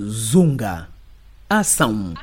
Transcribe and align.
Zunga. 0.00 0.88
Ação. 1.50 2.14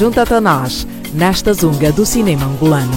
Junta-te 0.00 0.32
a 0.32 0.40
nós 0.40 0.86
nesta 1.12 1.52
zunga 1.52 1.92
do 1.92 2.06
cinema 2.06 2.46
angolano. 2.46 2.90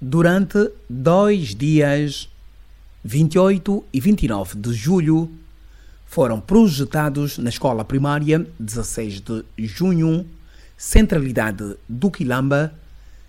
Durante 0.00 0.70
dois 0.88 1.52
dias, 1.52 2.28
28 3.02 3.84
e 3.92 3.98
29 3.98 4.56
de 4.56 4.72
julho, 4.72 5.28
foram 6.06 6.40
projetados 6.40 7.38
na 7.38 7.50
escola 7.50 7.84
primária 7.84 8.46
16 8.60 9.20
de 9.20 9.44
junho, 9.66 10.24
centralidade 10.76 11.74
do 11.88 12.08
Quilamba, 12.08 12.72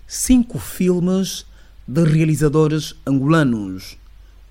cinco 0.06 0.60
filmes 0.60 1.44
de 1.84 2.04
realizadores 2.04 2.94
angolanos 3.04 3.98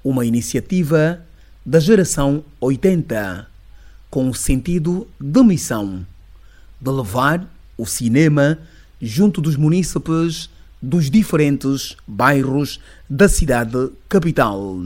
uma 0.05 0.23
iniciativa 0.23 1.19
da 1.65 1.79
geração 1.79 2.45
80, 2.61 3.47
com 4.09 4.29
o 4.29 4.35
sentido 4.35 5.07
de 5.19 5.43
missão 5.43 6.05
de 6.79 6.91
levar 6.91 7.51
o 7.75 7.87
cinema 7.87 8.59
junto 9.01 9.41
dos 9.41 9.55
munícipes 9.55 10.47
dos 10.79 11.09
diferentes 11.09 11.97
bairros 12.07 12.79
da 13.09 13.27
cidade 13.27 13.89
capital, 14.07 14.83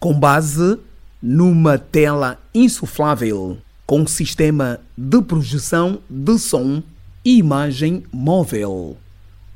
com 0.00 0.18
base 0.18 0.78
numa 1.20 1.78
tela 1.78 2.40
insuflável 2.54 3.58
com 3.86 4.06
sistema 4.06 4.80
de 4.96 5.22
projeção 5.22 6.00
de 6.10 6.38
som 6.38 6.82
e 7.24 7.38
imagem 7.38 8.02
móvel. 8.10 8.96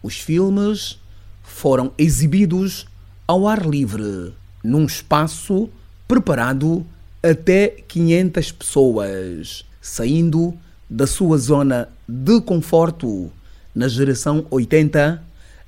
Os 0.02 0.18
filmes 0.18 1.00
foram 1.42 1.92
exibidos 1.98 2.86
ao 3.26 3.48
ar 3.48 3.66
livre 3.66 4.32
num 4.62 4.84
espaço 4.84 5.68
preparado 6.06 6.84
até 7.22 7.68
500 7.68 8.52
pessoas, 8.52 9.64
saindo 9.80 10.54
da 10.88 11.06
sua 11.06 11.38
zona 11.38 11.88
de 12.08 12.40
conforto. 12.40 13.30
Na 13.74 13.86
geração 13.86 14.46
80, 14.50 15.22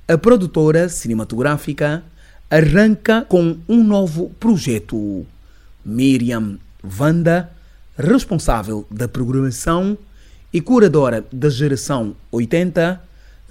a 0.07 0.17
produtora 0.17 0.89
cinematográfica 0.89 2.03
arranca 2.49 3.25
com 3.27 3.57
um 3.67 3.83
novo 3.83 4.29
projeto. 4.39 5.25
Miriam 5.85 6.59
Vanda, 6.83 7.49
responsável 7.97 8.85
da 8.91 9.07
programação 9.07 9.97
e 10.51 10.59
curadora 10.59 11.25
da 11.31 11.49
geração 11.49 12.15
80, 12.31 13.01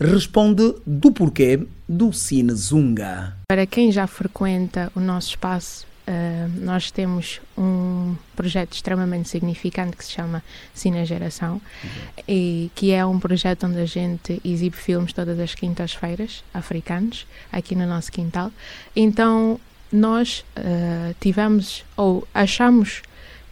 responde 0.02 0.74
do 0.86 1.12
porquê 1.12 1.66
do 1.88 2.12
Cine 2.12 2.52
Zunga. 2.52 3.36
Para 3.48 3.66
quem 3.66 3.92
já 3.92 4.06
frequenta 4.06 4.90
o 4.94 5.00
nosso 5.00 5.30
espaço, 5.30 5.86
uh, 6.06 6.60
nós 6.60 6.90
temos 6.90 7.40
um 7.56 8.14
projeto 8.34 8.72
extremamente 8.74 9.28
significante 9.28 9.96
que 9.96 10.04
se 10.04 10.12
chama 10.12 10.42
Cine 10.74 11.04
Geração, 11.04 11.54
uhum. 11.54 11.90
e 12.26 12.70
que 12.74 12.92
é 12.92 13.04
um 13.04 13.18
projeto 13.18 13.66
onde 13.66 13.78
a 13.78 13.86
gente 13.86 14.40
exibe 14.44 14.76
filmes 14.76 15.12
todas 15.12 15.38
as 15.38 15.54
quintas-feiras, 15.54 16.42
africanos, 16.52 17.26
aqui 17.50 17.74
no 17.74 17.86
nosso 17.86 18.10
quintal. 18.10 18.50
Então, 18.96 19.60
nós 19.92 20.44
uh, 20.56 21.14
tivemos, 21.20 21.84
ou 21.96 22.26
achamos 22.32 23.02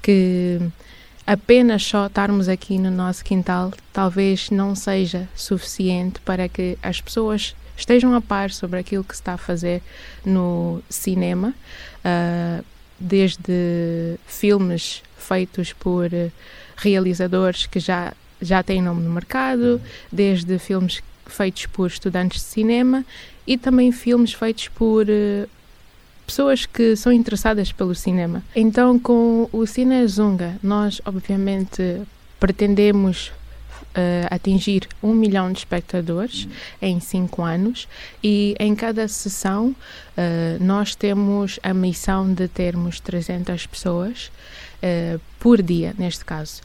que 0.02 0.58
apenas 1.30 1.84
só 1.84 2.06
estarmos 2.06 2.48
aqui 2.48 2.76
no 2.76 2.90
nosso 2.90 3.24
quintal 3.24 3.72
talvez 3.92 4.50
não 4.50 4.74
seja 4.74 5.28
suficiente 5.32 6.18
para 6.22 6.48
que 6.48 6.76
as 6.82 7.00
pessoas 7.00 7.54
estejam 7.76 8.12
a 8.16 8.20
par 8.20 8.50
sobre 8.50 8.80
aquilo 8.80 9.04
que 9.04 9.14
se 9.14 9.22
está 9.22 9.34
a 9.34 9.38
fazer 9.38 9.80
no 10.26 10.82
cinema, 10.90 11.54
uh, 12.04 12.64
desde 12.98 14.18
filmes 14.26 15.04
feitos 15.16 15.72
por 15.72 16.10
realizadores 16.76 17.64
que 17.64 17.78
já, 17.78 18.12
já 18.42 18.60
têm 18.64 18.82
nome 18.82 19.02
no 19.02 19.10
mercado, 19.10 19.80
desde 20.10 20.58
filmes 20.58 21.00
feitos 21.26 21.66
por 21.66 21.86
estudantes 21.86 22.40
de 22.40 22.48
cinema 22.48 23.04
e 23.46 23.56
também 23.56 23.92
filmes 23.92 24.32
feitos 24.32 24.66
por 24.66 25.06
uh, 25.06 25.48
pessoas 26.30 26.64
que 26.64 26.94
são 26.94 27.12
interessadas 27.12 27.72
pelo 27.72 27.92
cinema. 27.92 28.42
Então, 28.54 28.98
com 28.98 29.48
o 29.52 29.66
Cine 29.66 30.06
Zunga, 30.06 30.56
nós 30.62 31.02
obviamente 31.04 32.02
pretendemos 32.38 33.32
Uh, 33.90 34.22
atingir 34.30 34.86
um 35.02 35.12
milhão 35.12 35.50
de 35.50 35.58
espectadores 35.58 36.44
uhum. 36.44 36.50
em 36.80 37.00
cinco 37.00 37.42
anos 37.42 37.88
e 38.22 38.54
em 38.60 38.72
cada 38.72 39.08
sessão 39.08 39.70
uh, 39.70 40.64
nós 40.64 40.94
temos 40.94 41.58
a 41.60 41.74
missão 41.74 42.32
de 42.32 42.46
termos 42.46 43.00
300 43.00 43.66
pessoas 43.66 44.30
uh, 44.76 45.20
por 45.40 45.60
dia, 45.60 45.92
neste 45.98 46.24
caso. 46.24 46.62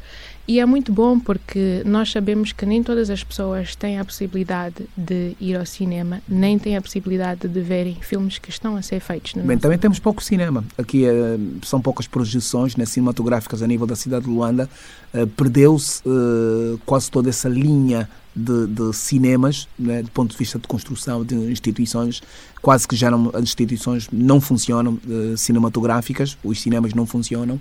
E 0.48 0.60
é 0.60 0.66
muito 0.66 0.94
bom 0.94 1.20
porque 1.20 1.82
nós 1.86 2.12
sabemos 2.12 2.52
que 2.52 2.66
nem 2.68 2.84
todas 2.84 3.10
as 3.10 3.24
pessoas 3.24 3.76
têm 3.76 4.00
a 4.00 4.06
possibilidade 4.06 4.88
de 4.96 5.36
ir 5.42 5.56
ao 5.58 5.66
cinema, 5.66 6.22
nem 6.28 6.60
têm 6.60 6.78
a 6.78 6.82
possibilidade 6.82 7.48
de 7.48 7.62
verem 7.62 7.96
filmes 7.96 8.38
que 8.38 8.52
estão 8.52 8.76
a 8.76 8.82
ser 8.84 9.00
feitos. 9.00 9.34
No 9.34 9.44
Bem, 9.44 9.58
também 9.58 9.80
temos 9.80 9.98
pouco 9.98 10.24
cinema. 10.24 10.64
Aqui 10.78 11.04
uh, 11.04 11.66
são 11.66 11.82
poucas 11.82 12.06
projeções 12.06 12.76
né, 12.76 12.86
cinematográficas 12.86 13.64
a 13.64 13.68
nível 13.68 13.88
da 13.88 13.96
cidade 13.96 14.26
de 14.26 14.32
Luanda. 14.32 14.70
Uh, 15.12 15.26
Perdeu-se 15.26 16.02
uh, 16.08 16.80
quase 16.86 17.10
toda 17.10 17.30
essa 17.30 17.50
linha 17.50 18.08
de, 18.36 18.68
de 18.68 18.94
cinemas, 18.94 19.68
né, 19.80 20.04
do 20.04 20.12
ponto 20.12 20.32
de 20.32 20.38
vista 20.38 20.60
de 20.60 20.68
construção 20.68 21.26
de 21.26 21.34
instituições, 21.34 22.22
quase 22.62 22.88
que 22.88 22.96
já 22.96 23.10
não, 23.10 23.32
as 23.34 23.42
instituições 23.42 24.10
não 24.12 24.42
funcionam 24.42 25.00
cinematográficas, 25.38 26.38
os 26.44 26.62
cinemas 26.62 26.94
não 26.94 27.06
funcionam 27.06 27.60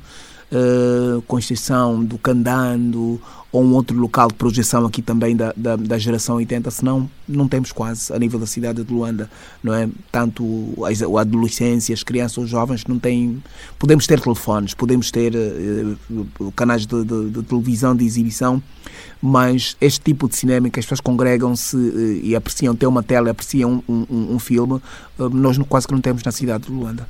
uh, 0.52 1.22
Conceição, 1.22 2.04
do 2.04 2.18
Candando 2.18 3.20
ou 3.54 3.62
um 3.62 3.72
outro 3.74 3.96
local 3.96 4.26
de 4.26 4.34
projeção 4.34 4.84
aqui 4.84 5.00
também 5.00 5.36
da, 5.36 5.54
da, 5.56 5.76
da, 5.76 5.96
geração 5.96 6.34
80, 6.34 6.72
senão 6.72 7.08
não 7.26 7.46
temos 7.46 7.70
quase 7.70 8.12
a 8.12 8.18
nível 8.18 8.40
da 8.40 8.46
cidade 8.46 8.82
de 8.82 8.92
Luanda, 8.92 9.30
não 9.62 9.72
é? 9.72 9.88
Tanto 10.10 10.74
as, 10.84 11.00
a 11.00 11.20
adolescência, 11.20 11.94
as 11.94 12.02
crianças, 12.02 12.36
os 12.36 12.50
jovens 12.50 12.84
não 12.86 12.98
têm. 12.98 13.40
Podemos 13.78 14.08
ter 14.08 14.20
telefones, 14.20 14.74
podemos 14.74 15.12
ter 15.12 15.34
uh, 15.36 16.52
canais 16.56 16.84
de, 16.84 17.04
de, 17.04 17.30
de, 17.30 17.42
televisão, 17.44 17.94
de 17.94 18.04
exibição, 18.04 18.60
mas 19.22 19.76
este 19.80 20.00
tipo 20.00 20.28
de 20.28 20.34
cinema 20.34 20.66
em 20.66 20.70
que 20.72 20.80
as 20.80 20.84
pessoas 20.84 21.00
congregam-se 21.00 21.76
uh, 21.76 22.24
e 22.24 22.34
apreciam, 22.34 22.74
ter 22.74 22.88
uma 22.88 23.04
tela, 23.04 23.30
apreciam 23.30 23.84
um, 23.88 24.04
um, 24.10 24.34
um 24.34 24.38
filme, 24.40 24.82
uh, 25.16 25.28
nós 25.30 25.56
quase 25.68 25.86
que 25.86 25.94
não 25.94 26.00
temos 26.00 26.24
na 26.24 26.32
cidade 26.32 26.64
de 26.64 26.72
Luanda. 26.72 27.06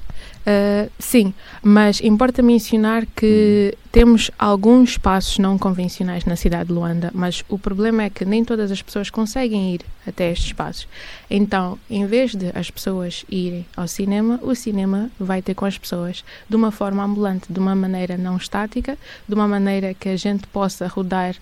Uh, 0.47 0.91
sim, 0.99 1.33
mas 1.63 2.03
importa 2.03 2.43
mencionar 2.43 3.07
que 3.17 3.75
temos 3.91 4.31
alguns 4.39 4.91
espaços 4.91 5.39
não 5.39 5.57
convencionais 5.57 6.27
na 6.27 6.34
cidade 6.37 6.69
de 6.69 6.73
Luanda, 6.73 7.11
mas 7.15 7.45
o 7.49 7.59
problema 7.59 8.05
é 8.05 8.11
que 8.11 8.25
nem 8.25 8.45
todas 8.45 8.71
as 8.71 8.83
pessoas 8.83 9.11
conseguem 9.11 9.75
ir 9.75 9.81
até 10.07 10.31
estes 10.31 10.47
espaços. 10.47 10.89
Então, 11.31 11.79
em 11.89 12.07
vez 12.07 12.35
de 12.35 12.51
as 12.55 12.71
pessoas 12.71 13.25
irem 13.29 13.67
ao 13.77 13.89
cinema, 13.89 14.39
o 14.43 14.55
cinema 14.55 15.11
vai 15.19 15.43
ter 15.43 15.55
com 15.55 15.65
as 15.65 15.79
pessoas 15.79 16.25
de 16.49 16.57
uma 16.57 16.71
forma 16.71 17.03
ambulante, 17.03 17.53
de 17.53 17.59
uma 17.59 17.75
maneira 17.75 18.17
não 18.17 18.37
estática, 18.37 18.99
de 19.29 19.35
uma 19.35 19.49
maneira 19.49 19.95
que 19.95 20.09
a 20.09 20.17
gente 20.17 20.47
possa 20.47 20.87
rodar, 20.87 21.35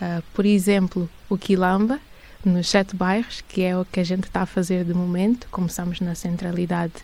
uh, 0.00 0.22
por 0.34 0.46
exemplo, 0.46 1.08
o 1.28 1.36
Quilamba, 1.36 1.98
nos 2.44 2.68
sete 2.68 2.94
bairros, 2.94 3.42
que 3.48 3.62
é 3.62 3.76
o 3.76 3.84
que 3.84 3.98
a 3.98 4.04
gente 4.04 4.24
está 4.24 4.42
a 4.42 4.46
fazer 4.46 4.84
de 4.84 4.94
momento. 4.94 5.48
Começamos 5.50 6.00
na 6.00 6.14
centralidade 6.14 6.94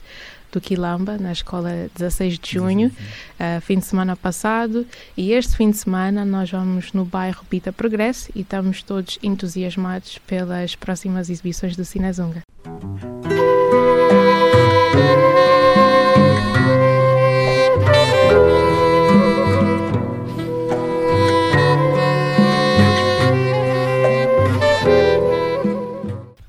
do 0.53 0.61
Quilamba, 0.61 1.17
na 1.19 1.33
escola 1.33 1.89
16 1.97 2.39
de 2.39 2.53
junho, 2.53 2.89
uh, 2.89 3.61
fim 3.63 3.79
de 3.79 3.87
semana 3.87 4.15
passado. 4.15 4.87
E 5.17 5.33
este 5.33 5.57
fim 5.57 5.71
de 5.71 5.79
semana 5.79 6.25
nós 6.25 6.51
vamos 6.51 6.93
no 6.93 7.05
bairro 7.05 7.45
Pita 7.49 7.73
Progresso 7.73 8.31
e 8.35 8.43
estamos 8.43 8.83
todos 8.83 9.19
entusiasmados 9.23 10.19
pelas 10.19 10.77
próximas 10.77 11.31
exibições 11.31 11.77
do 11.77 11.85
Cinezunga. 11.85 12.43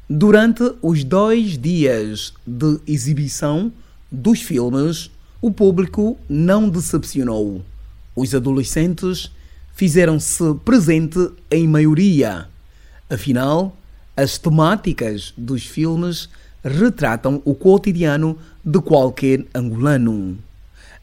Durante 0.09 0.63
os 0.81 1.03
dois 1.03 1.57
dias 1.57 2.33
de 2.45 2.79
exibição 2.87 3.71
dos 4.13 4.43
filmes, 4.43 5.09
o 5.41 5.51
público 5.51 6.19
não 6.29 6.69
decepcionou. 6.69 7.63
Os 8.15 8.35
adolescentes 8.35 9.31
fizeram-se 9.73 10.53
presente 10.63 11.31
em 11.49 11.67
maioria. 11.67 12.47
Afinal, 13.09 13.75
as 14.15 14.37
temáticas 14.37 15.33
dos 15.35 15.65
filmes 15.65 16.29
retratam 16.63 17.41
o 17.43 17.55
cotidiano 17.55 18.37
de 18.63 18.79
qualquer 18.79 19.45
angolano. 19.53 20.37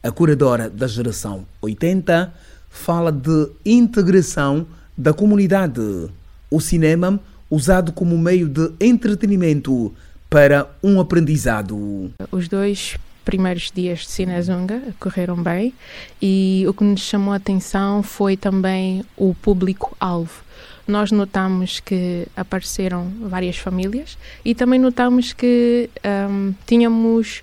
A 0.02 0.12
curadora 0.12 0.70
da 0.70 0.86
geração 0.86 1.44
80 1.60 2.32
fala 2.70 3.10
de 3.10 3.48
integração 3.66 4.66
da 4.96 5.12
comunidade. 5.12 6.08
O 6.48 6.60
cinema 6.60 7.20
usado 7.50 7.90
como 7.92 8.16
meio 8.16 8.48
de 8.48 8.70
entretenimento 8.80 9.92
para 10.30 10.70
um 10.82 11.00
aprendizado. 11.00 12.12
Os 12.30 12.48
dois 12.48 12.96
primeiros 13.24 13.70
dias 13.70 14.00
de 14.00 14.10
Cinezunga 14.12 14.80
correram 14.98 15.36
bem 15.36 15.74
e 16.22 16.64
o 16.68 16.72
que 16.72 16.84
nos 16.84 17.00
chamou 17.00 17.32
a 17.32 17.36
atenção 17.36 18.02
foi 18.02 18.36
também 18.36 19.04
o 19.16 19.34
público-alvo. 19.34 20.42
Nós 20.86 21.12
notamos 21.12 21.80
que 21.80 22.26
apareceram 22.36 23.12
várias 23.22 23.56
famílias 23.56 24.16
e 24.44 24.54
também 24.54 24.78
notamos 24.78 25.32
que 25.32 25.90
um, 26.30 26.54
tínhamos 26.66 27.42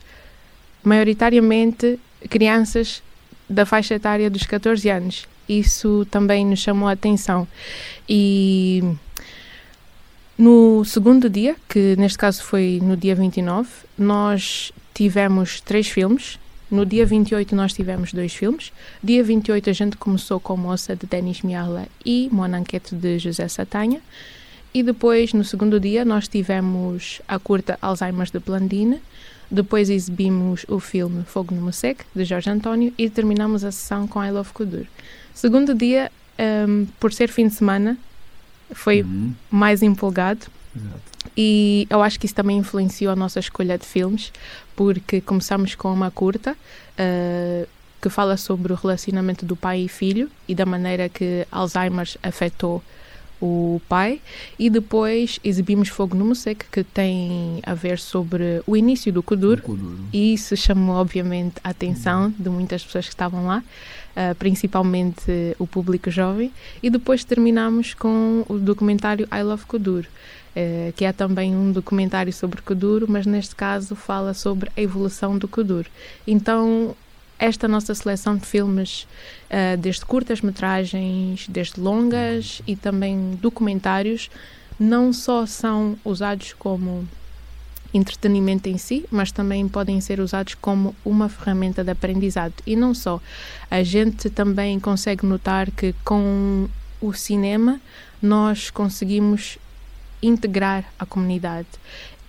maioritariamente 0.83 1.99
crianças 2.29 3.03
da 3.49 3.65
faixa 3.65 3.95
etária 3.95 4.29
dos 4.29 4.43
14 4.43 4.89
anos. 4.89 5.27
Isso 5.47 6.05
também 6.11 6.45
nos 6.45 6.59
chamou 6.59 6.89
a 6.89 6.93
atenção. 6.93 7.47
E 8.07 8.83
no 10.37 10.85
segundo 10.85 11.29
dia, 11.29 11.55
que 11.67 11.95
neste 11.97 12.17
caso 12.17 12.43
foi 12.43 12.79
no 12.81 12.95
dia 12.95 13.15
29, 13.15 13.67
nós 13.97 14.71
tivemos 14.93 15.59
três 15.61 15.87
filmes. 15.87 16.37
No 16.69 16.85
dia 16.85 17.05
28 17.05 17.55
nós 17.55 17.73
tivemos 17.73 18.13
dois 18.13 18.35
filmes. 18.35 18.71
Dia 19.03 19.23
28 19.23 19.69
a 19.69 19.73
gente 19.73 19.97
começou 19.97 20.39
com 20.39 20.55
Moça 20.55 20.95
de 20.95 21.07
Denis 21.07 21.41
Miala 21.41 21.87
e 22.05 22.29
Monanquete 22.31 22.93
de 22.93 23.17
José 23.17 23.47
Satanha. 23.47 24.01
E 24.73 24.83
depois, 24.83 25.33
no 25.33 25.43
segundo 25.43 25.79
dia, 25.79 26.05
nós 26.05 26.27
tivemos 26.27 27.19
a 27.27 27.39
curta 27.39 27.79
Alzheimer's 27.81 28.29
de 28.29 28.37
Blandine. 28.37 28.99
Depois 29.49 29.89
exibimos 29.89 30.65
o 30.67 30.79
filme 30.79 31.23
Fogo 31.23 31.55
no 31.55 31.61
Mosec, 31.61 32.03
de 32.13 32.25
Jorge 32.25 32.49
António, 32.49 32.93
e 32.97 33.09
terminamos 33.09 33.63
a 33.63 33.71
sessão 33.71 34.07
com 34.07 34.23
I 34.23 34.29
Love 34.29 34.51
Kudur. 34.53 34.85
Segundo 35.33 35.73
dia, 35.73 36.11
um, 36.67 36.85
por 36.99 37.13
ser 37.13 37.29
fim 37.29 37.47
de 37.47 37.55
semana, 37.55 37.97
foi 38.71 39.01
uhum. 39.01 39.33
mais 39.49 39.81
empolgado. 39.81 40.47
Exato. 40.75 41.01
E 41.35 41.87
eu 41.89 42.01
acho 42.01 42.19
que 42.19 42.25
isso 42.25 42.35
também 42.35 42.57
influenciou 42.57 43.11
a 43.11 43.15
nossa 43.15 43.39
escolha 43.39 43.77
de 43.77 43.85
filmes, 43.85 44.31
porque 44.75 45.21
começamos 45.21 45.75
com 45.75 45.91
uma 45.93 46.09
curta 46.09 46.53
uh, 46.53 47.67
que 48.01 48.09
fala 48.09 48.37
sobre 48.37 48.73
o 48.73 48.75
relacionamento 48.75 49.45
do 49.45 49.55
pai 49.55 49.81
e 49.81 49.87
filho 49.87 50.29
e 50.47 50.55
da 50.55 50.65
maneira 50.65 51.09
que 51.09 51.45
Alzheimer 51.51 52.07
afetou 52.23 52.83
o 53.41 53.81
pai 53.87 54.19
e 54.57 54.69
depois 54.69 55.39
exibimos 55.43 55.89
Fogo 55.89 56.15
no 56.15 56.25
Musec 56.25 56.65
que 56.71 56.83
tem 56.83 57.59
a 57.63 57.73
ver 57.73 57.99
sobre 57.99 58.61
o 58.65 58.75
início 58.75 59.11
do 59.13 59.21
Kuduro, 59.21 59.63
e 60.11 60.33
isso 60.33 60.55
chamou 60.57 60.95
obviamente 60.95 61.55
a 61.63 61.69
atenção 61.69 62.33
de 62.37 62.49
muitas 62.49 62.83
pessoas 62.83 63.05
que 63.05 63.13
estavam 63.13 63.45
lá 63.45 63.63
uh, 64.17 64.35
principalmente 64.35 65.55
o 65.59 65.67
público 65.67 66.09
jovem. 66.09 66.51
E 66.81 66.89
depois 66.89 67.23
terminamos 67.23 67.93
com 67.93 68.43
o 68.49 68.57
documentário 68.57 69.27
I 69.31 69.43
Love 69.43 69.65
Kuduro 69.65 70.07
uh, 70.07 70.93
que 70.93 71.05
é 71.05 71.13
também 71.13 71.55
um 71.55 71.71
documentário 71.71 72.33
sobre 72.33 72.61
Kuduro 72.61 73.05
mas 73.07 73.25
neste 73.25 73.55
caso 73.55 73.95
fala 73.95 74.33
sobre 74.33 74.71
a 74.75 74.81
evolução 74.81 75.37
do 75.37 75.47
Kuduro 75.47 75.89
então 76.25 76.95
esta 77.39 77.67
nossa 77.67 77.93
seleção 77.93 78.35
de 78.35 78.45
filmes, 78.45 79.07
uh, 79.49 79.77
desde 79.77 80.05
curtas-metragens, 80.05 81.47
desde 81.47 81.79
longas 81.79 82.61
e 82.65 82.75
também 82.75 83.37
documentários, 83.41 84.29
não 84.79 85.11
só 85.11 85.45
são 85.45 85.97
usados 86.03 86.53
como 86.53 87.07
entretenimento 87.93 88.69
em 88.69 88.77
si, 88.77 89.05
mas 89.09 89.31
também 89.31 89.67
podem 89.67 89.99
ser 90.01 90.19
usados 90.19 90.55
como 90.55 90.95
uma 91.05 91.29
ferramenta 91.29 91.83
de 91.83 91.91
aprendizado. 91.91 92.53
E 92.65 92.75
não 92.75 92.93
só. 92.93 93.21
A 93.69 93.81
gente 93.83 94.29
também 94.29 94.79
consegue 94.79 95.25
notar 95.25 95.71
que 95.71 95.93
com 96.03 96.67
o 97.01 97.13
cinema 97.13 97.79
nós 98.21 98.69
conseguimos 98.69 99.57
integrar 100.21 100.85
a 100.97 101.05
comunidade. 101.05 101.67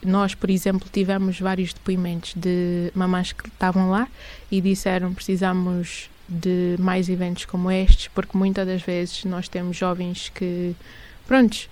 Nós, 0.04 0.34
por 0.34 0.48
exemplo, 0.48 0.88
tivemos 0.92 1.40
vários 1.40 1.72
depoimentos 1.72 2.32
de 2.34 2.90
mamães 2.94 3.32
que 3.32 3.48
estavam 3.48 3.90
lá 3.90 4.08
e 4.50 4.60
disseram 4.60 5.12
precisamos 5.12 6.08
de 6.28 6.76
mais 6.78 7.08
eventos 7.08 7.46
como 7.46 7.70
estes, 7.70 8.08
porque 8.08 8.36
muitas 8.36 8.66
das 8.66 8.82
vezes 8.82 9.24
nós 9.24 9.48
temos 9.48 9.76
jovens 9.76 10.28
que, 10.28 10.76
prontos, 11.26 11.68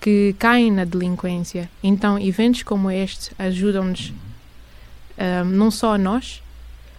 que 0.00 0.34
caem 0.38 0.70
na 0.70 0.84
delinquência. 0.84 1.70
Então, 1.82 2.18
eventos 2.18 2.62
como 2.62 2.90
este 2.90 3.32
ajudam-nos, 3.38 4.12
um, 5.18 5.44
não 5.44 5.70
só 5.70 5.94
a 5.94 5.98
nós, 5.98 6.42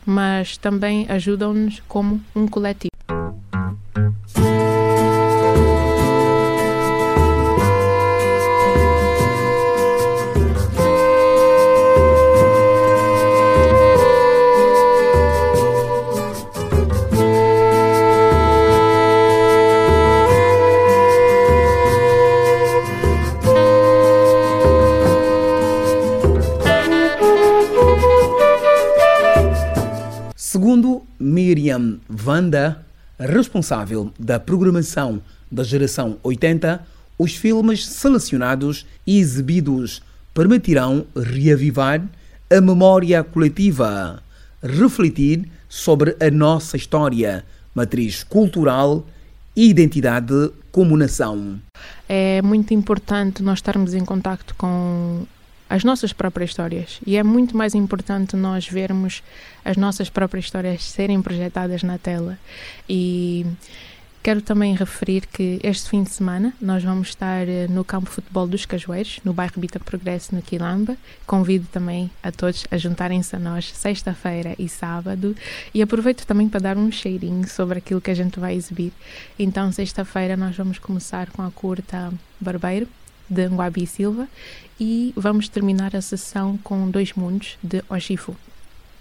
mas 0.06 0.58
também 0.58 1.06
ajudam-nos 1.10 1.82
como 1.88 2.22
um 2.36 2.48
coletivo. 2.48 2.95
Responsável 33.56 34.12
da 34.20 34.38
programação 34.38 35.22
da 35.50 35.64
geração 35.64 36.18
80, 36.22 36.86
os 37.18 37.36
filmes 37.38 37.86
selecionados 37.86 38.86
e 39.08 39.18
exibidos 39.18 40.02
permitirão 40.34 41.06
reavivar 41.16 42.06
a 42.52 42.60
memória 42.62 43.24
coletiva, 43.24 44.22
refletir 44.62 45.50
sobre 45.70 46.18
a 46.20 46.30
nossa 46.30 46.76
história, 46.76 47.46
matriz 47.74 48.26
cultural 48.26 49.06
e 49.56 49.70
identidade 49.70 50.52
como 50.70 50.98
nação. 50.98 51.58
É 52.10 52.42
muito 52.42 52.74
importante 52.74 53.42
nós 53.42 53.60
estarmos 53.60 53.94
em 53.94 54.04
contato 54.04 54.54
com 54.58 55.26
as 55.70 55.84
nossas 55.84 56.14
próprias 56.14 56.52
histórias. 56.52 57.00
E 57.06 57.18
é 57.18 57.24
muito 57.24 57.58
mais 57.58 57.74
importante 57.74 58.36
nós 58.36 58.68
vermos 58.68 59.24
as 59.64 59.78
nossas 59.78 60.10
próprias 60.10 60.46
histórias 60.46 60.84
serem 60.84 61.22
projetadas 61.22 61.84
na 61.84 61.98
tela. 61.98 62.38
E 62.88 63.46
quero 64.22 64.42
também 64.42 64.76
referir 64.76 65.26
que 65.28 65.60
este 65.64 65.90
fim 65.90 66.04
de 66.04 66.12
semana 66.12 66.54
nós 66.62 66.84
vamos 66.84 67.10
estar 67.10 67.48
eh, 67.48 67.68
no 67.68 67.84
campo 67.84 68.10
de 68.10 68.16
futebol 68.16 68.48
dos 68.48 68.66
Cajueiros, 68.66 69.20
no 69.24 69.34
bairro 69.34 69.54
Bita 69.58 69.80
Progresso, 69.80 70.34
no 70.34 70.42
Quilamba. 70.42 70.96
Convido 71.26 71.68
também 71.72 72.12
a 72.22 72.32
todos 72.32 72.66
a 72.70 72.78
juntarem-se 72.78 73.36
a 73.36 73.40
nós 73.40 73.72
sexta-feira 73.72 74.56
e 74.60 74.70
sábado. 74.70 75.36
E 75.74 75.82
aproveito 75.82 76.26
também 76.26 76.48
para 76.48 76.60
dar 76.60 76.78
um 76.78 76.92
cheirinho 76.92 77.48
sobre 77.48 77.80
aquilo 77.80 78.02
que 78.02 78.12
a 78.12 78.16
gente 78.16 78.40
vai 78.40 78.56
exibir. 78.56 78.92
Então, 79.38 79.72
sexta-feira 79.72 80.38
nós 80.38 80.56
vamos 80.56 80.78
começar 80.78 81.30
com 81.32 81.42
a 81.42 81.50
curta 81.50 82.14
Barbeiro 82.40 82.88
de 83.30 83.48
Nguabi 83.48 83.86
Silva 83.88 84.28
e 84.80 85.14
vamos 85.16 85.48
terminar 85.48 85.96
a 85.96 86.02
sessão 86.02 86.58
com 86.64 86.90
Dois 86.90 87.14
Mundos 87.14 87.58
de 87.64 87.84
Oshifu. 87.90 88.36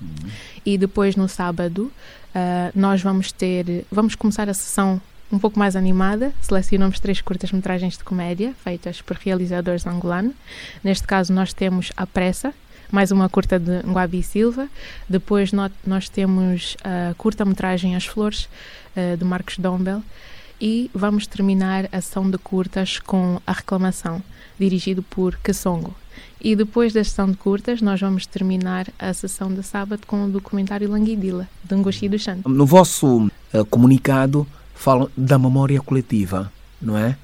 Uhum. 0.00 0.30
E 0.64 0.78
depois 0.78 1.16
no 1.16 1.28
sábado 1.28 1.84
uh, 1.84 2.72
nós 2.74 3.02
vamos 3.02 3.32
ter, 3.32 3.84
vamos 3.90 4.14
começar 4.14 4.48
a 4.48 4.54
sessão 4.54 5.00
um 5.32 5.38
pouco 5.38 5.58
mais 5.58 5.74
animada. 5.74 6.32
Selecionamos 6.40 7.00
três 7.00 7.20
curtas-metragens 7.20 7.98
de 7.98 8.04
comédia 8.04 8.54
feitas 8.62 9.00
por 9.00 9.16
realizadores 9.16 9.86
angolanos. 9.86 10.34
Neste 10.82 11.06
caso 11.06 11.32
nós 11.32 11.52
temos 11.52 11.92
A 11.96 12.06
Pressa, 12.06 12.54
mais 12.90 13.10
uma 13.10 13.28
curta 13.28 13.58
de 13.58 13.84
Nguabi 13.86 14.22
Silva. 14.22 14.68
Depois 15.08 15.50
nós, 15.52 16.08
temos 16.08 16.76
a 16.84 17.14
curta-metragem 17.14 17.96
As 17.96 18.06
Flores, 18.06 18.48
uh, 18.96 19.16
de 19.16 19.24
Marcos 19.24 19.58
Dombel. 19.58 20.02
E 20.60 20.90
vamos 20.94 21.26
terminar 21.26 21.88
a 21.92 22.00
sessão 22.00 22.30
de 22.30 22.38
curtas 22.38 22.98
com 22.98 23.40
A 23.46 23.52
Reclamação, 23.52 24.22
dirigido 24.58 25.02
por 25.02 25.36
Kassongo. 25.36 25.94
E 26.40 26.54
depois 26.54 26.92
da 26.92 27.02
sessão 27.02 27.30
de 27.30 27.36
curtas, 27.36 27.80
nós 27.80 28.00
vamos 28.00 28.26
terminar 28.26 28.86
a 28.98 29.12
sessão 29.14 29.52
de 29.52 29.62
sábado 29.62 30.06
com 30.06 30.26
o 30.26 30.30
documentário 30.30 30.90
Languidila, 30.90 31.48
de 31.64 31.74
Ngoshi 31.74 32.08
do 32.08 32.18
Santo. 32.18 32.48
No 32.48 32.66
vosso 32.66 33.26
uh, 33.52 33.64
comunicado, 33.70 34.46
falam 34.74 35.10
da 35.16 35.38
memória 35.38 35.80
coletiva, 35.80 36.52
não 36.80 36.98
é? 36.98 37.16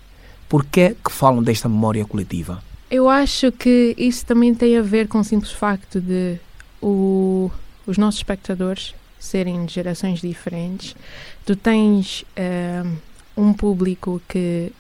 Por 0.49 0.65
que, 0.65 0.97
que 1.05 1.13
falam 1.13 1.43
desta 1.43 1.69
memória 1.69 2.05
coletiva? 2.05 2.63
Eu 2.91 3.09
acho 3.09 3.53
que 3.53 3.95
isso 3.97 4.27
também 4.27 4.55
tem 4.55 4.77
a 4.77 4.83
ver 4.83 5.07
com 5.07 5.21
o 5.21 5.25
simples 5.25 5.53
facto 5.53 6.01
de 6.01 6.39
o, 6.83 7.51
os 7.87 7.99
nossos 7.99 8.21
espectadores 8.21 8.95
serem 9.19 9.67
de 9.67 9.75
gerações 9.75 10.21
diferentes. 10.21 10.97
Tu 11.45 11.55
tens 11.55 12.23
uh, 12.23 12.91
um 13.37 13.53
público 13.53 14.21
que, 14.29 14.73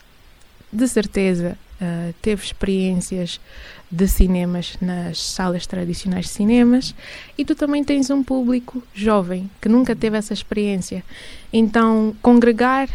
de 0.73 0.88
certeza, 0.88 1.57
uh, 1.80 2.14
teve 2.21 2.45
experiências 2.45 3.40
de 3.90 4.07
cinemas 4.07 4.76
nas 4.80 5.21
salas 5.21 5.66
tradicionais 5.66 6.26
de 6.26 6.33
cinemas 6.33 6.95
e 7.37 7.45
tu 7.45 7.54
também 7.54 7.83
tens 7.83 8.09
um 8.11 8.23
público 8.23 8.83
jovem 8.95 9.50
que 9.61 9.69
nunca 9.69 9.97
teve 9.97 10.16
essa 10.16 10.33
experiência. 10.33 11.02
Então, 11.52 12.14
congregar 12.23 12.88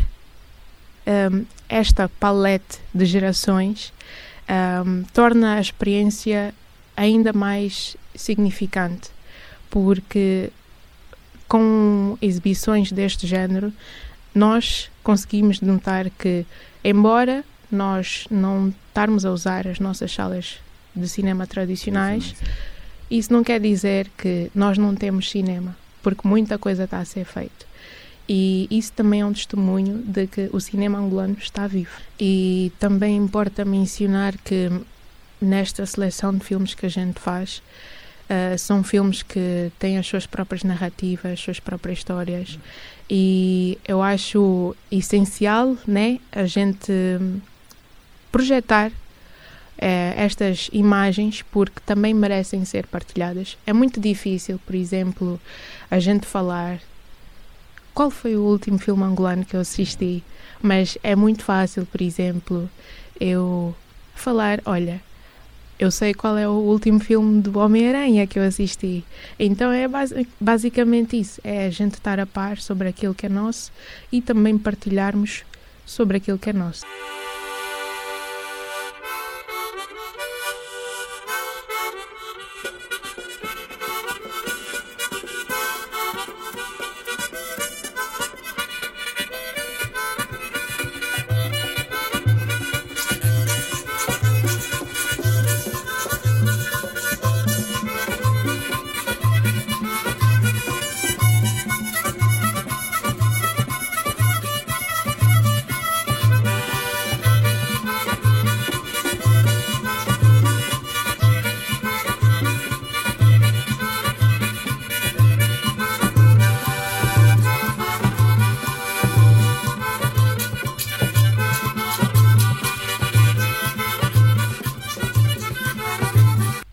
um, 1.05 1.45
esta 1.67 2.07
palete 2.07 2.79
de 2.93 3.05
gerações 3.05 3.93
um, 4.85 5.03
torna 5.13 5.55
a 5.55 5.61
experiência 5.61 6.53
ainda 6.95 7.33
mais 7.33 7.97
significante, 8.15 9.09
porque 9.69 10.49
com 11.47 12.17
exibições 12.21 12.91
deste 12.91 13.27
género 13.27 13.73
nós 14.35 14.91
conseguimos 15.01 15.61
notar 15.61 16.09
que, 16.09 16.45
embora 16.83 17.43
nós 17.71 18.27
não 18.29 18.73
estarmos 18.87 19.25
a 19.25 19.31
usar 19.31 19.67
as 19.67 19.79
nossas 19.79 20.11
salas 20.11 20.59
de 20.95 21.07
cinema 21.07 21.47
tradicionais, 21.47 22.35
isso 23.09 23.31
não 23.31 23.43
quer 23.43 23.59
dizer 23.59 24.11
que 24.17 24.51
nós 24.53 24.77
não 24.77 24.93
temos 24.93 25.29
cinema, 25.29 25.75
porque 26.03 26.27
muita 26.27 26.57
coisa 26.57 26.83
está 26.83 26.99
a 26.99 27.05
ser 27.05 27.25
feita. 27.25 27.65
E 28.27 28.67
isso 28.71 28.91
também 28.91 29.21
é 29.21 29.25
um 29.25 29.33
testemunho 29.33 29.99
de 29.99 30.25
que 30.27 30.49
o 30.51 30.59
cinema 30.59 30.97
angolano 30.97 31.37
está 31.39 31.67
vivo. 31.67 31.91
E 32.19 32.71
também 32.79 33.15
importa 33.15 33.63
mencionar 33.63 34.35
que 34.37 34.69
nesta 35.39 35.85
seleção 35.85 36.35
de 36.35 36.43
filmes 36.43 36.73
que 36.73 36.85
a 36.85 36.89
gente 36.89 37.19
faz, 37.19 37.61
uh, 38.29 38.57
são 38.57 38.83
filmes 38.83 39.21
que 39.21 39.71
têm 39.77 39.97
as 39.97 40.07
suas 40.07 40.25
próprias 40.25 40.63
narrativas, 40.63 41.33
as 41.33 41.39
suas 41.39 41.59
próprias 41.59 41.99
histórias. 41.99 42.57
E 43.09 43.77
eu 43.87 44.01
acho 44.01 44.75
essencial 44.91 45.77
né, 45.87 46.19
a 46.31 46.45
gente 46.45 46.91
projetar 48.31 48.91
é, 49.77 50.13
estas 50.17 50.69
imagens 50.73 51.43
porque 51.51 51.79
também 51.85 52.13
merecem 52.13 52.65
ser 52.65 52.87
partilhadas. 52.87 53.57
É 53.65 53.73
muito 53.73 53.99
difícil, 53.99 54.59
por 54.65 54.75
exemplo, 54.75 55.39
a 55.89 55.99
gente 55.99 56.25
falar 56.25 56.79
qual 57.93 58.09
foi 58.09 58.35
o 58.35 58.41
último 58.41 58.77
filme 58.77 59.03
angolano 59.03 59.45
que 59.45 59.55
eu 59.55 59.61
assisti, 59.61 60.23
mas 60.61 60.97
é 61.03 61.15
muito 61.15 61.43
fácil, 61.43 61.85
por 61.85 62.01
exemplo, 62.01 62.69
eu 63.19 63.75
falar, 64.15 64.59
olha, 64.65 65.01
eu 65.77 65.91
sei 65.91 66.13
qual 66.13 66.37
é 66.37 66.47
o 66.47 66.53
último 66.53 66.99
filme 66.99 67.41
do 67.41 67.59
Homem-Aranha 67.59 68.25
que 68.25 68.39
eu 68.39 68.43
assisti. 68.43 69.03
Então 69.37 69.71
é 69.71 69.87
basi 69.87 70.27
basicamente 70.39 71.19
isso: 71.19 71.41
é 71.43 71.65
a 71.65 71.69
gente 71.69 71.95
estar 71.95 72.19
a 72.19 72.25
par 72.25 72.57
sobre 72.57 72.87
aquilo 72.87 73.13
que 73.13 73.25
é 73.25 73.29
nosso 73.29 73.71
e 74.11 74.21
também 74.21 74.57
partilharmos 74.57 75.43
sobre 75.85 76.17
aquilo 76.17 76.37
que 76.37 76.49
é 76.49 76.53
nosso. 76.53 76.85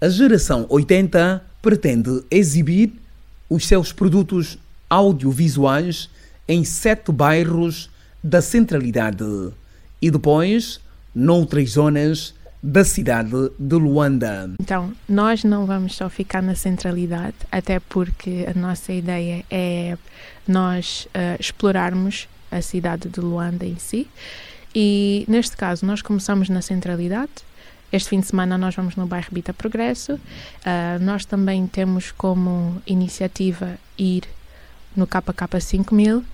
A 0.02 0.08
geração 0.08 0.66
80 0.68 1.40
pretende 1.62 2.24
exibir 2.28 2.92
os 3.48 3.68
seus 3.68 3.92
produtos 3.92 4.58
audiovisuais 4.90 6.10
em 6.48 6.64
sete 6.64 7.12
bairros 7.12 7.88
da 8.20 8.42
centralidade 8.42 9.24
e 10.00 10.10
depois 10.10 10.80
noutras 11.14 11.70
zonas 11.70 12.34
da 12.60 12.82
cidade 12.82 13.52
de 13.56 13.76
Luanda. 13.76 14.50
Então, 14.60 14.92
nós 15.08 15.44
não 15.44 15.66
vamos 15.66 15.94
só 15.94 16.10
ficar 16.10 16.42
na 16.42 16.56
centralidade, 16.56 17.36
até 17.52 17.78
porque 17.78 18.44
a 18.52 18.58
nossa 18.58 18.92
ideia 18.92 19.44
é 19.48 19.96
nós 20.48 21.06
uh, 21.14 21.38
explorarmos 21.38 22.26
a 22.50 22.60
cidade 22.60 23.08
de 23.08 23.20
Luanda 23.20 23.64
em 23.64 23.78
si. 23.78 24.08
E 24.74 25.24
neste 25.28 25.56
caso, 25.56 25.86
nós 25.86 26.02
começamos 26.02 26.48
na 26.48 26.60
centralidade, 26.60 27.30
este 27.92 28.08
fim 28.08 28.20
de 28.20 28.26
semana 28.26 28.56
nós 28.56 28.74
vamos 28.74 28.96
no 28.96 29.06
bairro 29.06 29.28
Bita 29.30 29.52
Progresso. 29.52 30.14
Uh, 30.14 30.98
nós 31.02 31.24
também 31.24 31.66
temos 31.66 32.10
como 32.10 32.80
iniciativa 32.86 33.78
ir 33.98 34.24
no 34.96 35.06
KK 35.06 35.60
5000, 35.60 36.24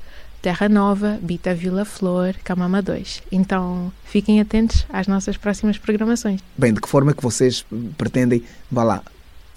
Terra 0.40 0.68
Nova, 0.68 1.18
Bita 1.20 1.54
Vila 1.54 1.84
Flor, 1.84 2.34
Camama 2.44 2.80
2. 2.80 3.22
Então 3.32 3.92
fiquem 4.04 4.40
atentos 4.40 4.86
às 4.88 5.08
nossas 5.08 5.36
próximas 5.36 5.76
programações. 5.78 6.40
Bem, 6.56 6.72
de 6.72 6.80
que 6.80 6.88
forma 6.88 7.12
que 7.12 7.22
vocês 7.22 7.66
pretendem, 7.96 8.44
vá 8.70 8.84
lá, 8.84 9.02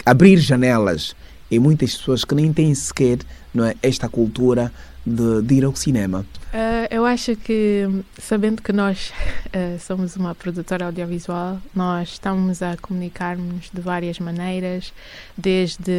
abrir 0.03 0.37
janelas 0.37 1.15
em 1.51 1.59
muitas 1.59 1.95
pessoas 1.97 2.23
que 2.23 2.33
nem 2.33 2.53
têm 2.53 2.73
sequer 2.73 3.19
não 3.53 3.65
é, 3.65 3.75
esta 3.83 4.07
cultura 4.07 4.71
de, 5.05 5.41
de 5.41 5.55
ir 5.55 5.65
ao 5.65 5.75
cinema? 5.75 6.25
Uh, 6.53 6.87
eu 6.89 7.05
acho 7.05 7.35
que, 7.35 7.87
sabendo 8.17 8.61
que 8.61 8.71
nós 8.71 9.11
uh, 9.47 9.79
somos 9.85 10.15
uma 10.15 10.35
produtora 10.35 10.85
audiovisual, 10.85 11.59
nós 11.75 12.09
estamos 12.09 12.61
a 12.61 12.77
comunicar-nos 12.77 13.69
de 13.73 13.81
várias 13.81 14.19
maneiras, 14.19 14.93
desde 15.37 15.91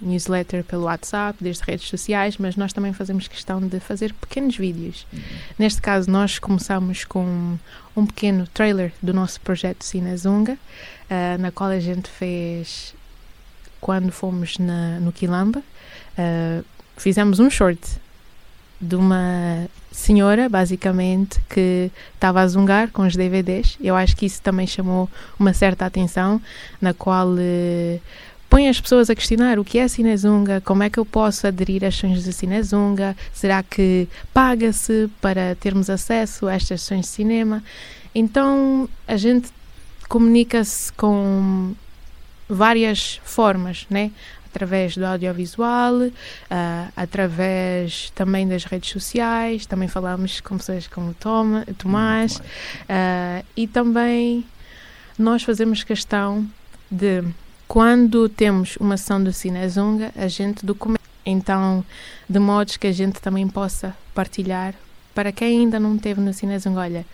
newsletter 0.00 0.64
pelo 0.64 0.84
WhatsApp, 0.84 1.38
desde 1.40 1.62
redes 1.64 1.88
sociais, 1.88 2.36
mas 2.38 2.56
nós 2.56 2.72
também 2.72 2.92
fazemos 2.92 3.28
questão 3.28 3.60
de 3.60 3.78
fazer 3.80 4.12
pequenos 4.14 4.56
vídeos. 4.56 5.06
Uhum. 5.12 5.20
Neste 5.58 5.80
caso, 5.80 6.10
nós 6.10 6.38
começamos 6.38 7.04
com 7.04 7.56
um 7.96 8.06
pequeno 8.06 8.46
trailer 8.52 8.92
do 9.02 9.14
nosso 9.14 9.40
projeto 9.40 9.84
Cinezunga, 9.84 10.54
uh, 10.54 11.40
na 11.40 11.50
qual 11.50 11.70
a 11.70 11.80
gente 11.80 12.10
fez 12.10 12.94
quando 13.84 14.10
fomos 14.10 14.56
na, 14.56 14.98
no 14.98 15.12
Quilamba. 15.12 15.62
fizemos 16.96 17.38
um 17.38 17.50
short 17.50 17.78
de 18.80 18.96
uma 18.96 19.68
senhora, 19.92 20.48
basicamente, 20.48 21.38
que 21.50 21.90
estava 22.14 22.40
a 22.40 22.48
zungar 22.48 22.90
com 22.90 23.02
os 23.02 23.14
DVDs. 23.14 23.76
Eu 23.78 23.94
acho 23.94 24.16
que 24.16 24.24
isso 24.24 24.40
também 24.40 24.66
chamou 24.66 25.06
uma 25.38 25.52
certa 25.52 25.84
atenção, 25.84 26.40
na 26.80 26.94
qual 26.94 27.28
eh, 27.38 28.00
põe 28.48 28.70
as 28.70 28.80
pessoas 28.80 29.10
a 29.10 29.14
questionar 29.14 29.58
o 29.58 29.64
que 29.64 29.78
é 29.78 29.86
Cinezunga, 29.86 30.62
como 30.62 30.82
é 30.82 30.88
que 30.88 30.98
eu 30.98 31.04
posso 31.04 31.46
aderir 31.46 31.84
às 31.84 31.94
sessões 31.94 32.24
de 32.24 32.32
Cinezunga, 32.32 33.14
será 33.34 33.62
que 33.62 34.08
paga-se 34.32 35.10
para 35.20 35.54
termos 35.56 35.90
acesso 35.90 36.46
a 36.46 36.54
estas 36.54 36.80
sessões 36.80 37.02
de 37.02 37.08
cinema? 37.08 37.62
Então 38.14 38.88
a 39.06 39.18
gente 39.18 39.50
comunica-se 40.08 40.90
com 40.94 41.74
várias 42.48 43.20
formas, 43.24 43.86
né? 43.88 44.10
através 44.54 44.96
do 44.96 45.04
audiovisual, 45.04 45.94
uh, 45.94 46.12
através 46.96 48.10
também 48.14 48.46
das 48.46 48.62
redes 48.64 48.90
sociais, 48.90 49.66
também 49.66 49.88
falamos 49.88 50.40
com 50.40 50.56
pessoas 50.56 50.86
como 50.86 51.12
Tom, 51.12 51.64
Tomás, 51.76 52.36
uh, 52.36 53.44
e 53.56 53.66
também 53.66 54.44
nós 55.18 55.42
fazemos 55.42 55.82
questão 55.82 56.48
de 56.88 57.24
quando 57.66 58.28
temos 58.28 58.76
uma 58.76 58.96
sessão 58.96 59.22
do 59.22 59.32
Cinezunga, 59.32 60.12
a 60.16 60.28
gente 60.28 60.64
documenta. 60.64 61.02
Então, 61.26 61.84
de 62.28 62.38
modos 62.38 62.76
que 62.76 62.86
a 62.86 62.92
gente 62.92 63.20
também 63.20 63.48
possa 63.48 63.96
partilhar 64.14 64.74
para 65.14 65.32
quem 65.32 65.60
ainda 65.60 65.80
não 65.80 65.96
teve 65.96 66.20
no 66.20 66.34
Cinezunga, 66.34 66.80
olha, 66.80 67.06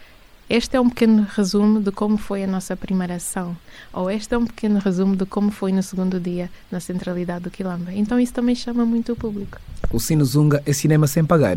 este 0.51 0.77
é 0.77 0.81
um 0.81 0.89
pequeno 0.89 1.25
resumo 1.37 1.81
de 1.81 1.93
como 1.93 2.19
foi 2.19 2.43
a 2.43 2.47
nossa 2.47 2.77
primeira 2.77 3.15
ação, 3.15 3.57
ou 3.93 4.11
este 4.11 4.35
é 4.35 4.39
um 4.39 4.45
pequeno 4.45 4.81
resumo 4.81 5.15
de 5.15 5.25
como 5.25 5.53
foi 5.53 5.71
no 5.71 5.81
segundo 5.81 6.19
dia 6.19 6.51
na 6.73 6.81
centralidade 6.81 7.45
do 7.45 7.51
Quilamba. 7.51 7.93
Então 7.93 8.19
isso 8.19 8.33
também 8.33 8.57
chama 8.57 8.85
muito 8.85 9.13
o 9.13 9.17
público. 9.17 9.59
O 9.93 10.01
Cinezunga 10.01 10.61
é 10.67 10.73
cinema 10.73 11.07
sem 11.07 11.25
pagar? 11.25 11.57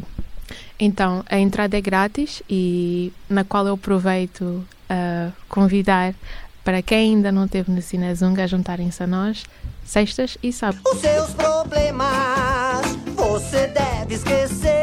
Então, 0.80 1.24
a 1.28 1.40
entrada 1.40 1.76
é 1.76 1.82
grátis 1.82 2.44
e 2.48 3.12
na 3.28 3.44
qual 3.44 3.66
eu 3.66 3.74
aproveito 3.74 4.64
a 4.88 5.32
convidar 5.50 6.14
para 6.64 6.82
quem 6.84 7.16
ainda 7.16 7.32
não 7.32 7.48
teve 7.48 7.72
no 7.72 7.82
Cinezunga 7.82 8.44
a 8.44 8.48
juntarem-se 8.48 9.02
a 9.02 9.08
nós 9.08 9.44
sextas 9.84 10.38
e 10.44 10.54
sábados. 10.54 10.84
Os 10.92 11.02
seus 11.02 11.32
problemas 11.32 12.86
você 13.16 13.68
deve 13.68 14.14
esquecer. 14.14 14.83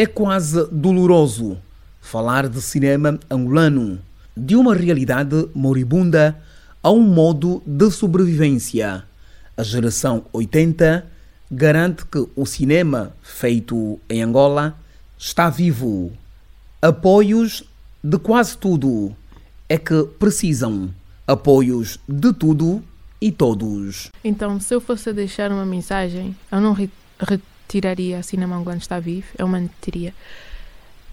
É 0.00 0.06
quase 0.06 0.66
doloroso 0.72 1.58
falar 2.00 2.48
de 2.48 2.62
cinema 2.62 3.20
angolano, 3.30 3.98
de 4.34 4.56
uma 4.56 4.74
realidade 4.74 5.46
moribunda 5.54 6.40
a 6.82 6.90
um 6.90 7.02
modo 7.02 7.62
de 7.66 7.90
sobrevivência. 7.90 9.04
A 9.54 9.62
geração 9.62 10.24
80 10.32 11.04
garante 11.52 12.06
que 12.06 12.26
o 12.34 12.46
cinema 12.46 13.12
feito 13.22 14.00
em 14.08 14.22
Angola 14.22 14.74
está 15.18 15.50
vivo. 15.50 16.10
Apoios 16.80 17.62
de 18.02 18.18
quase 18.18 18.56
tudo 18.56 19.14
é 19.68 19.76
que 19.76 20.04
precisam. 20.18 20.88
Apoios 21.26 21.98
de 22.08 22.32
tudo 22.32 22.82
e 23.20 23.30
todos. 23.30 24.08
Então, 24.24 24.58
se 24.60 24.74
eu 24.74 24.80
fosse 24.80 25.12
deixar 25.12 25.52
uma 25.52 25.66
mensagem, 25.66 26.34
eu 26.50 26.58
não 26.58 26.72
re- 26.72 26.88
retiraria 27.70 28.22
Cinema 28.22 28.56
Angolano 28.56 28.80
está 28.80 28.98
vivo, 28.98 29.28
eu 29.38 29.46
manteria. 29.46 30.12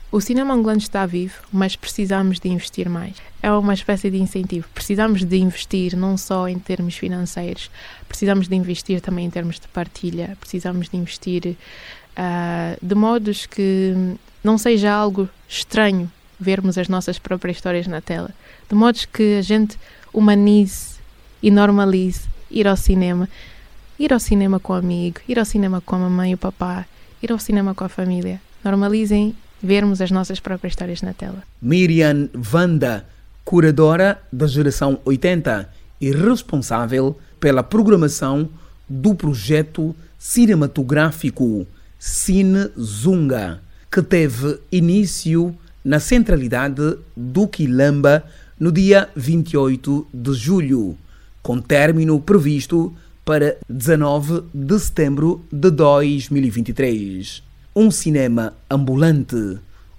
O 0.09 0.21
cinema 0.21 0.53
angolano 0.53 0.79
está 0.79 1.05
vivo, 1.05 1.35
mas 1.51 1.75
precisamos 1.75 2.39
de 2.39 2.47
investir 2.47 2.87
mais. 2.89 3.17
É 3.43 3.51
uma 3.51 3.73
espécie 3.73 4.09
de 4.09 4.17
incentivo. 4.17 4.65
Precisamos 4.73 5.25
de 5.25 5.37
investir 5.37 5.97
não 5.97 6.17
só 6.17 6.47
em 6.47 6.57
termos 6.57 6.95
financeiros, 6.95 7.69
precisamos 8.07 8.47
de 8.47 8.55
investir 8.55 9.01
também 9.01 9.25
em 9.25 9.29
termos 9.29 9.59
de 9.59 9.67
partilha, 9.67 10.37
precisamos 10.39 10.87
de 10.87 10.95
investir 10.95 11.57
ah, 12.15 12.77
de 12.81 12.95
modos 12.95 13.45
que 13.45 14.15
não 14.41 14.57
seja 14.57 14.93
algo 14.93 15.27
estranho 15.47 16.09
vermos 16.39 16.77
as 16.77 16.87
nossas 16.87 17.19
próprias 17.19 17.57
histórias 17.57 17.85
na 17.85 17.99
tela, 17.99 18.29
de 18.69 18.75
modos 18.75 19.03
que 19.05 19.37
a 19.37 19.41
gente 19.41 19.77
humanize 20.13 20.95
e 21.43 21.51
normalize 21.51 22.29
ir 22.49 22.65
ao 22.65 22.77
cinema, 22.77 23.27
ir 23.99 24.13
ao 24.13 24.19
cinema 24.19 24.59
com 24.59 24.73
o 24.73 24.75
amigo, 24.75 25.19
ir 25.27 25.39
ao 25.39 25.45
cinema 25.45 25.81
com 25.81 25.95
a 25.95 25.99
mamãe 25.99 26.31
e 26.31 26.35
o 26.35 26.37
papá, 26.37 26.85
ir 27.21 27.31
ao 27.31 27.39
cinema 27.39 27.73
com 27.73 27.83
a 27.83 27.89
família. 27.89 28.39
Normalizem 28.63 29.35
vermos 29.61 30.01
as 30.01 30.11
nossas 30.11 30.39
próprias 30.39 30.73
histórias 30.73 31.01
na 31.01 31.13
tela. 31.13 31.43
Miriam 31.61 32.29
Vanda, 32.33 33.05
curadora 33.43 34.21
da 34.31 34.47
geração 34.47 34.99
80 35.03 35.69
e 35.99 36.11
responsável 36.11 37.17
pela 37.39 37.63
programação 37.63 38.49
do 38.87 39.15
projeto 39.15 39.95
cinematográfico 40.17 41.65
Cine 41.99 42.69
Zunga, 42.79 43.59
que 43.91 44.01
teve 44.01 44.59
início 44.71 45.55
na 45.83 45.99
centralidade 45.99 46.97
do 47.15 47.47
Quilamba 47.47 48.23
no 48.59 48.71
dia 48.71 49.09
28 49.15 50.07
de 50.13 50.33
julho, 50.33 50.97
com 51.41 51.59
término 51.59 52.19
previsto 52.19 52.93
para 53.27 53.57
19 53.67 54.45
de 54.53 54.79
setembro 54.79 55.43
de 55.51 55.69
2023. 55.69 57.43
Um 57.75 57.91
cinema 57.91 58.53
ambulante, 58.71 59.57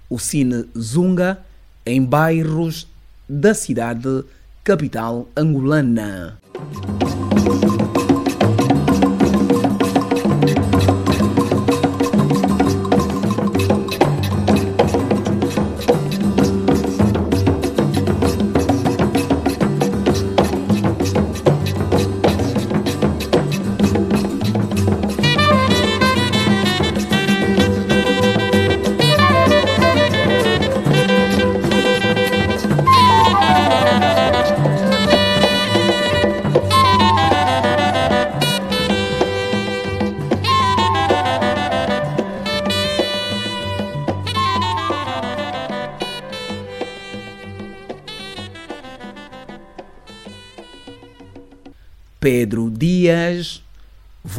o 0.09 0.17
Cine 0.17 0.65
Zunga, 0.75 1.37
em 1.85 2.03
bairros 2.03 2.87
da 3.29 3.53
cidade 3.53 4.23
capital 4.63 5.29
angolana. 5.37 6.39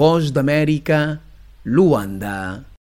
Voz 0.01 0.31
da 0.31 0.41
América, 0.41 1.21
Luanda. 1.63 2.65